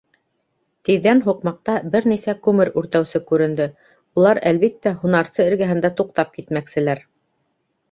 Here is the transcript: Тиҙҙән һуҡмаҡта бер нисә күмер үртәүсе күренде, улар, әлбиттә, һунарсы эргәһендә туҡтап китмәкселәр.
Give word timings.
Тиҙҙән 0.87 1.19
һуҡмаҡта 1.27 1.75
бер 1.95 2.07
нисә 2.11 2.35
күмер 2.47 2.71
үртәүсе 2.83 3.21
күренде, 3.33 3.69
улар, 4.23 4.41
әлбиттә, 4.55 4.97
һунарсы 5.05 5.47
эргәһендә 5.47 5.95
туҡтап 6.03 6.35
китмәкселәр. 6.41 7.07